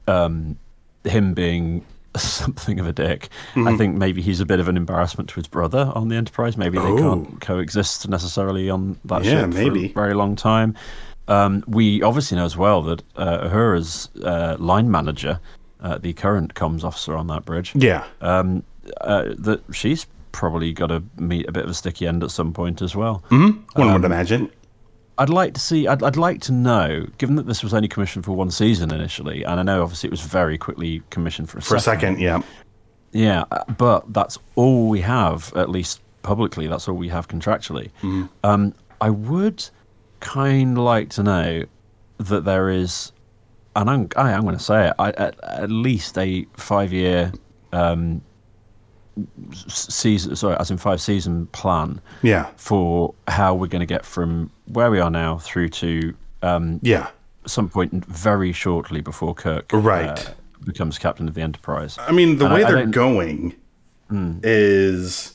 [0.08, 0.58] um,
[1.06, 1.86] him being
[2.18, 3.30] something of a dick.
[3.54, 3.68] Mm-hmm.
[3.70, 6.58] I think maybe he's a bit of an embarrassment to his brother on the Enterprise.
[6.58, 6.98] Maybe they Oh.
[6.98, 9.88] can't coexist necessarily on that Yeah, ship maybe.
[9.90, 10.76] for a very long time.
[11.30, 15.40] Um, we obviously know as well that uh, her as uh, line manager,
[15.82, 18.04] uh, the current comms officer on that bridge, Yeah.
[18.22, 18.63] um,
[19.02, 22.54] uh, that she's probably got to meet a bit of a sticky end at some
[22.54, 23.24] point as well.
[23.30, 24.50] One Um, would imagine.
[25.20, 25.88] I'd like to see.
[25.88, 29.44] I'd, I'd like to know, given that this was only commissioned for one season initially,
[29.44, 32.42] and I know obviously it was very quickly commissioned for a For a second, yeah.
[33.13, 36.68] Yeah, uh, but that's all we have, at least publicly.
[36.68, 37.90] That's all we have contractually.
[38.44, 39.68] Um, I would
[40.20, 41.63] kind of like to know
[42.20, 43.12] that there is,
[43.78, 47.32] and I'm I, I'm going to say it, I, at, at least a five year
[47.72, 48.22] um,
[49.68, 50.36] season.
[50.36, 52.48] Sorry, as in five season plan Yeah.
[52.58, 57.08] for how we're going to get from where we are now through to um, Yeah.
[57.46, 60.28] some point very shortly before Kirk Right.
[60.28, 60.32] uh,
[60.66, 61.98] becomes captain of the Enterprise.
[62.00, 63.56] I mean, the And way I- I they're don't- going
[64.44, 65.34] is.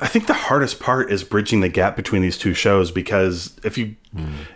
[0.00, 3.76] I think the hardest part is bridging the gap between these two shows because if
[3.76, 3.96] you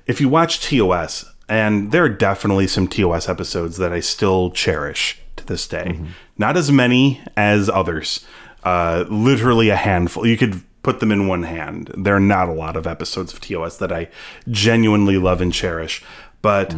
[0.07, 5.21] if you watch TOS and there are definitely some TOS episodes that I still cherish
[5.37, 6.01] to this day.
[6.39, 8.25] Not as many as others.
[8.65, 10.27] Uh, literally a handful.
[10.27, 11.91] You could put them in one hand.
[11.97, 14.09] There are not a lot of episodes of TOS that I
[14.49, 16.03] genuinely love and cherish,
[16.43, 16.75] but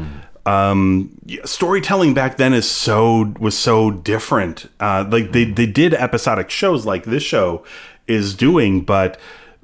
[0.46, 1.10] um
[1.44, 6.84] storytelling back then is so was so different uh like they they did episodic shows
[6.84, 7.64] like this show
[8.06, 9.18] is doing but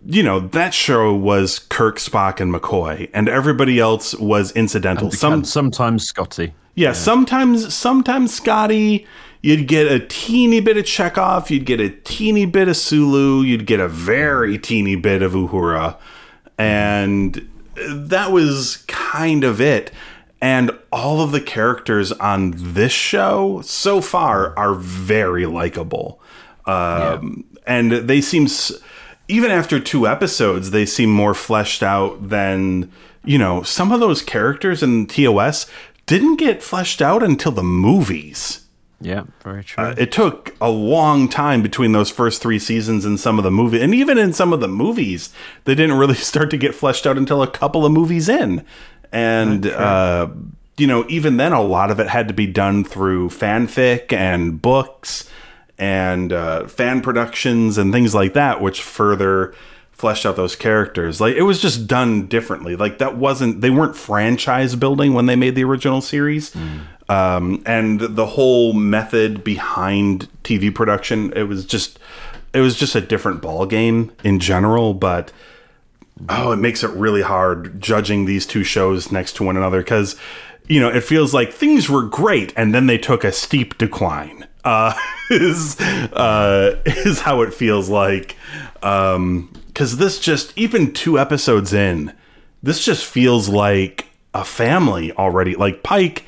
[0.07, 5.45] you know that show was kirk spock and mccoy and everybody else was incidental some
[5.45, 6.55] sometimes Scotty.
[6.75, 9.07] yeah, sometimes sometimes Scotty,
[9.43, 13.67] you'd get a teeny bit of Chekov, you'd get a teeny bit of Sulu, you'd
[13.67, 15.97] get a very teeny bit of Uhura,
[16.59, 17.47] and
[17.89, 19.91] that was kind of it.
[20.43, 26.21] And all of the characters on this show so far are very likable.
[26.67, 28.73] Um, And they seem, s-
[29.31, 32.90] even after two episodes, they seem more fleshed out than,
[33.25, 35.66] you know, some of those characters in TOS
[36.07, 38.66] didn't get fleshed out until the movies.
[39.01, 39.83] Yeah, very true.
[39.83, 43.51] Uh, It took a long time between those first three seasons and some of the
[43.51, 45.31] movie, and even in some of the movies,
[45.64, 48.64] they didn't really start to get fleshed out until a couple of movies in.
[49.12, 50.29] And uh,
[50.77, 54.61] you know, even then, a lot of it had to be done through fanfic and
[54.61, 55.29] books
[55.81, 59.55] and uh, fan productions and things like that, which further
[59.93, 61.21] fleshed out those characters.
[61.21, 62.77] Like it was just done differently.
[62.77, 66.55] Like that wasn't they weren't franchise building when they made the original series.
[67.09, 71.99] Um, and the whole method behind TV production, it was just
[72.53, 75.33] it was just a different ball game in general, but
[76.29, 80.14] oh, it makes it really hard judging these two shows next to one another because
[80.69, 84.47] you know it feels like things were great and then they took a steep decline.
[84.64, 84.94] Uh,
[85.31, 88.37] is uh, is how it feels like
[88.83, 92.12] Um because this just even two episodes in,
[92.62, 95.55] this just feels like a family already.
[95.55, 96.25] Like Pike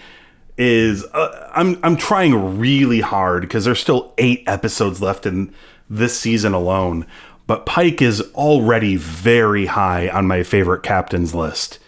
[0.57, 5.53] is uh, I'm I'm trying really hard because there's still 8 episodes left in
[5.91, 7.05] this season alone,
[7.47, 11.79] but Pike is already very high on my favorite captains list.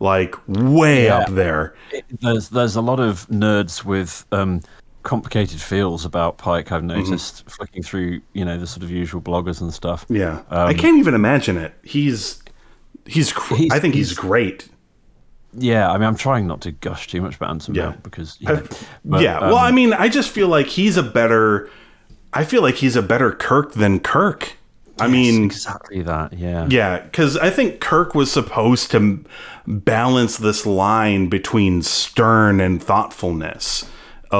[0.00, 1.18] Like way Yeah.
[1.18, 1.74] up there.
[2.20, 4.60] there's there's a lot of nerds with um,
[5.04, 6.72] complicated feels about Pike.
[6.72, 10.04] I've noticed flicking through, you know, the sort of usual bloggers and stuff.
[10.08, 11.72] Yeah, I can't even imagine it.
[11.84, 12.42] He's
[13.06, 13.32] he's.
[13.32, 14.68] Cr- He's- I think he's, he's- great.
[15.56, 17.84] Yeah, I mean, I'm trying not to gush too much about Anson Yeah.
[17.90, 18.60] Mount because, you know,
[19.04, 19.38] but, yeah.
[19.38, 21.70] um, well, I mean, I just feel like he's a better.
[22.32, 24.56] I feel like he's a better Kirk than Kirk.
[24.98, 26.32] I mean, exactly that.
[26.32, 29.24] Yeah, Yeah, because I think Kirk was supposed to
[29.66, 33.84] balance this line between stern and thoughtfulness.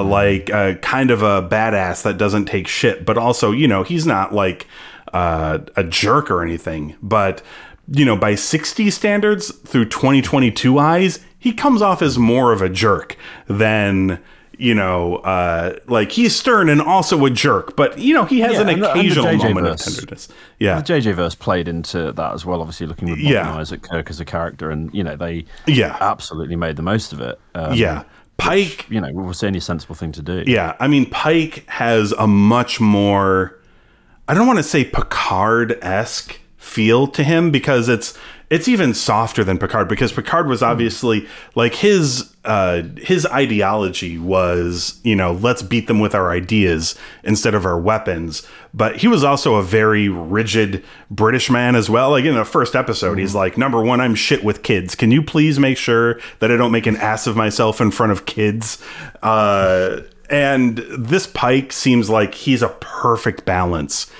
[0.00, 3.82] Uh, like uh, kind of a badass that doesn't take shit, but also, you know,
[3.82, 4.66] he's not like
[5.12, 6.96] uh, a jerk or anything.
[7.02, 7.42] But,
[7.90, 12.68] you know, by 60 standards through 2022 eyes, he comes off as more of a
[12.68, 14.20] jerk than.
[14.56, 18.52] You know, uh, like he's stern and also a jerk, but you know he has
[18.52, 20.28] Yeah, an and and occasional JJ moment of tenderness.
[20.60, 22.60] Yeah, the JJ verse played into that as well.
[22.60, 23.30] Obviously, looking with Yeah.
[23.48, 23.56] yeah.
[23.56, 25.96] Isaac Kirk as a character, and you know they Yeah.
[26.00, 27.40] absolutely made the most of it.
[27.56, 28.04] Um, yeah.
[28.36, 30.44] Pike you know, was the only sensible thing to do.
[30.46, 33.60] Yeah, I mean Pike has a much more
[34.26, 38.18] I don't want to say Picard esque feel to him because it's
[38.50, 45.00] it's even softer than Picard because Picard was obviously like his uh his ideology was,
[45.02, 48.46] you know, let's beat them with our ideas instead of our weapons.
[48.72, 52.10] But he was also a very rigid British man as well.
[52.10, 54.94] Like in the first episode, he's like, number one, I'm shit with kids.
[54.94, 58.12] Can you please make sure that I don't make an ass of myself in front
[58.12, 58.82] of kids?
[59.22, 64.10] Uh and this Pike seems like he's a perfect balance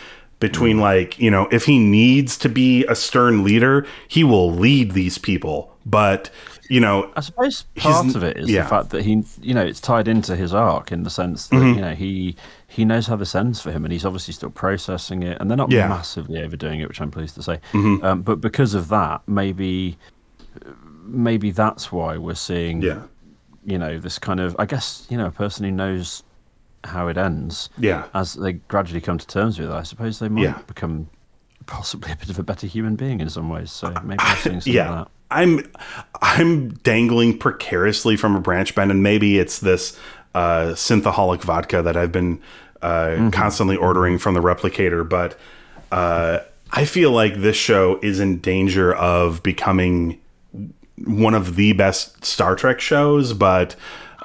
[0.49, 4.93] between like you know if he needs to be a stern leader he will lead
[4.93, 6.31] these people but
[6.69, 8.63] you know I suppose part of it is yeah.
[8.63, 11.57] the fact that he, you know, it's tied into his arc in the sense that
[11.57, 11.75] Mm-hmm.
[11.79, 12.37] you know he
[12.77, 15.57] he knows how this ends for him, and he's obviously still processing it, and they're
[15.65, 15.83] not Yeah.
[15.83, 15.91] Mm-hmm.
[15.91, 17.61] massively overdoing it, which I'm pleased to say.
[17.75, 19.99] Um, but because of that, maybe
[21.05, 23.03] maybe that's why we're seeing, yeah
[23.67, 26.23] you know, this kind of, I guess, you know, a person who knows
[26.85, 27.69] how it ends.
[27.79, 28.05] Yeah.
[28.15, 30.59] As they gradually come to terms with it, I suppose they might Yeah.
[30.67, 31.09] become
[31.67, 33.71] possibly a bit of a better human being in some ways.
[33.73, 35.09] So maybe we're seeing some yeah of that.
[35.31, 35.61] i'm
[36.21, 39.99] i'm dangling precariously from a branch Ben and maybe it's this
[40.35, 42.39] uh synthaholic vodka that i've been
[42.83, 45.39] uh constantly ordering from the replicator but
[45.91, 46.41] uh
[46.73, 50.21] i feel like this show is in danger of becoming
[51.07, 53.75] one of the best Star Trek shows, but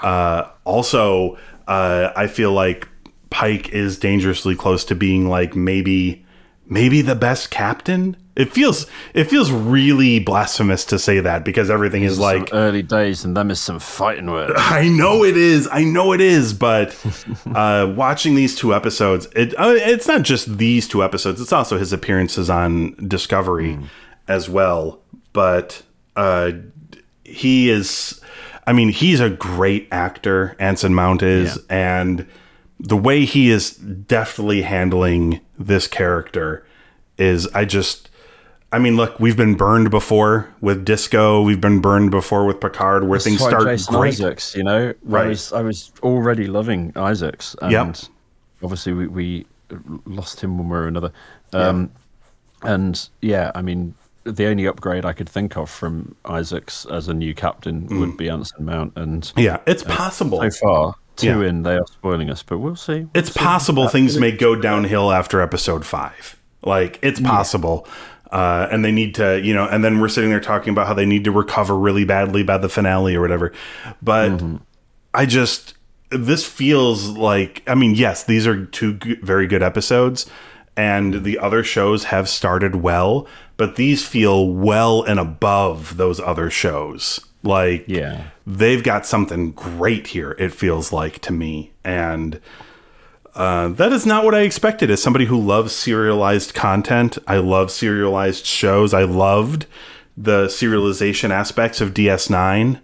[0.04, 1.36] uh, also
[1.70, 2.88] uh, I feel like
[3.30, 6.26] Pike is dangerously close to being like maybe
[6.66, 8.18] maybe the best captain.
[8.36, 13.24] It feels it feels really blasphemous to say that because everything is like early days,
[13.24, 14.54] and them is some fighting words.
[14.58, 15.68] I know it is.
[15.72, 16.54] I know it is.
[16.54, 16.98] But
[17.54, 21.40] uh, watching these two episodes, it uh, it's not just these two episodes.
[21.40, 23.78] It's also his appearances on Discovery
[24.28, 25.02] as well.
[25.34, 25.84] But
[26.16, 26.54] uh,
[27.24, 28.22] he is.
[28.70, 30.56] I mean, he's a great actor.
[30.60, 32.28] Anson Mount is, and
[32.80, 36.66] the way he is deftly handling this character
[37.18, 37.48] is.
[37.48, 38.06] I just.
[38.72, 41.42] I mean, look, we've been burned before with Disco.
[41.42, 44.10] We've been burned before with Picard, where things That's why start Jason great.
[44.10, 45.26] Isaacs, you know, Right.
[45.26, 47.96] I was I was already loving Isaacs, and Yep.
[48.62, 49.46] obviously we, we
[50.06, 51.12] lost him one way or another.
[51.54, 51.90] Um,
[52.62, 53.96] And yeah, I mean,
[54.32, 58.00] the only upgrade I could think of from Isaacs as a new captain Mm.
[58.00, 60.40] would be Anson Mount, and Yeah, it's possible.
[60.42, 61.48] so far two Yeah.
[61.50, 63.08] in they are spoiling us, but we'll see.
[63.14, 66.36] It's possible things may go downhill after episode five.
[66.64, 67.88] Like it's possible.
[68.32, 70.94] Uh, and they need to, you know, and then we're sitting there talking about how
[70.94, 73.52] they need to recover really badly by the finale or whatever.
[74.04, 74.40] But
[75.16, 75.74] I just,
[76.12, 80.28] this feels like, I mean, yes, these are two very good episodes,
[80.80, 86.50] and the other shows have started well, but these feel well and above those other
[86.50, 87.20] shows.
[87.44, 88.22] Like, Yeah.
[88.48, 91.72] they've got something great here, it feels like to me.
[91.84, 92.40] And
[93.36, 97.18] uh, that is not what I expected as somebody who loves serialized content.
[97.28, 98.94] I love serialized shows.
[98.94, 99.66] I loved
[100.16, 102.80] the serialization aspects of DS9,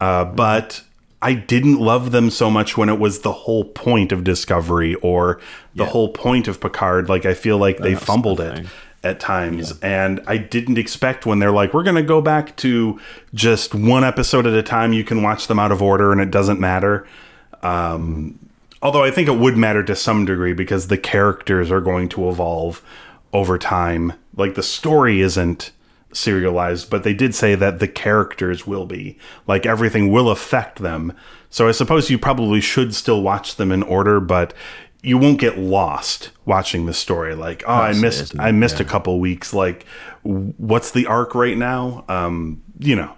[0.00, 0.82] uh, but
[1.22, 5.40] I didn't love them so much when it was the whole point of Discovery or
[5.74, 7.08] the whole point of Picard.
[7.08, 8.66] Like, I feel like they fumbled it thing.
[9.04, 9.78] at times.
[9.80, 13.00] And I didn't expect when they're like, we're going to go back to
[13.32, 14.92] just one episode at a time.
[14.92, 17.06] You can watch them out of order and it doesn't matter.
[17.62, 18.38] Um,
[18.82, 22.28] although I think it would matter to some degree because the characters are going to
[22.28, 22.82] evolve
[23.32, 24.14] over time.
[24.36, 25.70] Like the story isn't
[26.12, 29.18] serialized, but they did say that the characters will be.
[29.46, 31.12] Like everything will affect them.
[31.50, 34.54] So I suppose you probably should still watch them in order, but
[35.02, 37.34] you won't get lost watching the story.
[37.34, 39.52] Like, oh, I missed, I missed a couple weeks.
[39.52, 39.84] Like,
[40.22, 42.04] what's the arc right now?
[42.08, 43.12] Um, you know,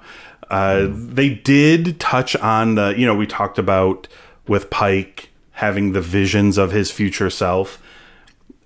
[0.50, 4.08] uh, they did touch on the, you know, we talked about
[4.48, 7.80] with Pike having the visions of his future self.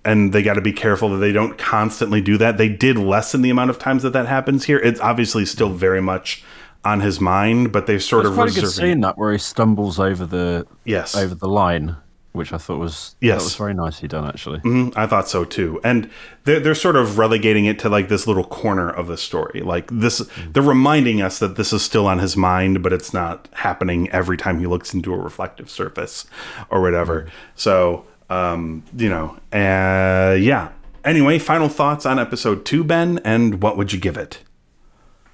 [0.05, 2.57] And they got to be careful that they don't constantly do that.
[2.57, 4.77] They did lessen the amount of times that that happens here.
[4.79, 6.43] It's obviously still very much
[6.85, 9.37] on his mind, but they sort It's of quite a good scene that where he
[9.37, 11.17] stumbles over the Yes.
[11.17, 11.97] over the line,
[12.31, 13.39] which I thought was Yes.
[13.39, 14.59] that was very nicely done actually.
[14.59, 15.81] Mhm, I thought so too.
[15.83, 16.09] And
[16.45, 19.61] they're, they're sort of relegating it to like this little corner of the story.
[19.61, 20.21] Like this,
[20.53, 24.37] they're reminding us that this is still on his mind, but it's not happening every
[24.37, 26.25] time he looks into a reflective surface
[26.69, 27.25] or whatever.
[27.55, 30.69] So, um, you know, uh, yeah.
[31.05, 34.39] Anyway, final thoughts on episode two, Ben, and what would you give it?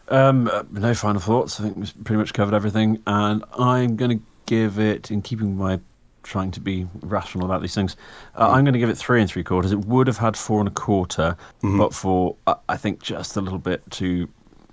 [0.08, 1.60] Um, uh, no final thoughts.
[1.60, 5.58] I think we've pretty much covered everything, and I'm going to give it, in keeping
[5.58, 5.80] my
[6.22, 7.96] trying to be rational about these things,
[8.36, 9.72] uh, I'm going to give it three and three quarters.
[9.72, 13.42] It would have had four and a quarter, but for uh, I think just a
[13.42, 14.28] little bit too,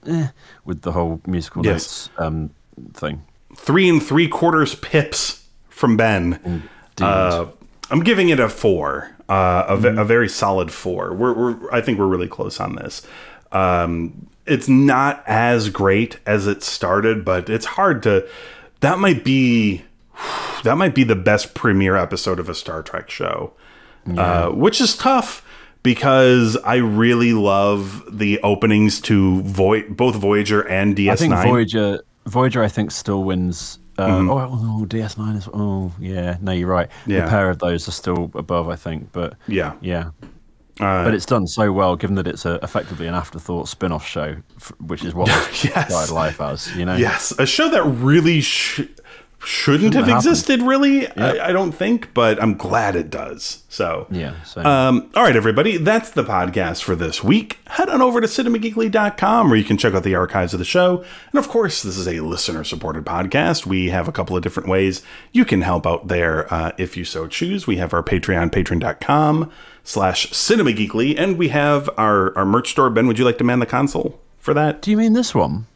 [0.06, 0.28] eh,
[0.64, 1.72] with the whole musical Yes.
[1.72, 2.50] notes um,
[2.94, 3.22] thing.
[3.56, 6.68] Three and three quarters pips from Ben.
[7.00, 7.46] Uh,
[7.92, 11.12] I'm giving it a four, uh, a, ve- a very solid four.
[11.14, 13.06] We're, we're, I think we're really close on this.
[13.52, 18.26] Um, it's not as great as it started, but it's hard to.
[18.80, 19.82] That might be,
[20.64, 23.52] that might be the best premiere episode of a Star Trek show,
[24.16, 25.46] uh, which is tough
[25.82, 31.10] because I really love the openings to Voy- both Voyager and DS9.
[31.10, 33.78] I think Voyager, Voyager, I think still wins.
[33.98, 34.30] Uh, oh,
[34.80, 35.48] oh, DS9 is.
[35.52, 36.38] Oh, yeah.
[36.40, 36.88] No, you're right.
[37.06, 37.24] Yeah.
[37.24, 39.12] The pair of those are still above, I think.
[39.12, 39.74] But Yeah.
[39.80, 40.10] yeah.
[40.78, 44.72] but it's done so well, given that it's a, effectively an afterthought spin-off show, f-
[44.80, 45.28] which is what
[45.64, 46.10] Yes.
[46.10, 46.74] life as.
[46.74, 46.96] You know.
[46.96, 48.80] Yes, a show that really sh-
[49.44, 50.32] shouldn't, have have happened.
[50.32, 51.08] existed, really.
[51.08, 53.62] I, I don't think, but I'm glad it does.
[53.68, 54.34] So, Yeah.
[54.56, 57.58] Um, all right, everybody, that's the podcast for this week.
[57.66, 61.04] Head on over to cinemageekly.com where you can check out the archives of the show.
[61.30, 63.66] And of course, this is a listener supported podcast.
[63.66, 67.04] We have a couple of different ways you can help out there uh, if you
[67.04, 67.66] so choose.
[67.66, 69.50] We have our Patreon, patreon.com
[69.84, 72.90] slash cinemageekly, and we have our, our merch store.
[72.90, 74.82] Ben, would you like to man the console for that?
[74.82, 75.66] Do you mean this one?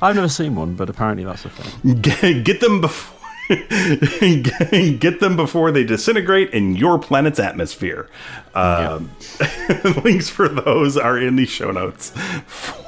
[0.00, 2.00] I've never seen one, but apparently that's a thing.
[2.00, 3.18] Get, get them before.
[4.98, 8.08] get, them before they disintegrate in your planet's atmosphere.
[8.54, 9.10] Um,
[10.04, 12.12] links for those are in the show notes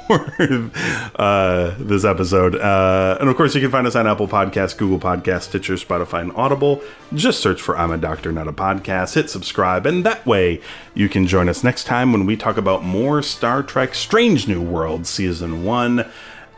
[0.06, 0.34] for
[1.16, 2.54] uh, this episode.
[2.54, 6.20] Uh, and of course, you can find us on Apple Podcasts, Google Podcasts, Stitcher, Spotify,
[6.20, 6.82] and Audible.
[7.14, 9.14] Just search for I'm a Doctor, Not a Podcast.
[9.14, 10.60] Hit subscribe, and that way
[10.94, 14.62] you can join us next time when we talk about more Star Trek Strange New
[14.62, 16.08] World Season 1,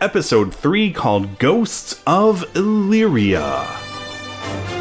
[0.01, 3.86] Episode 3 called Ghosts of Illyria.
[4.47, 4.76] Thank you.